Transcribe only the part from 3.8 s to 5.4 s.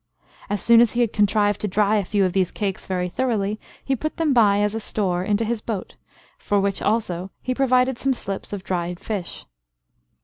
he put them by as a store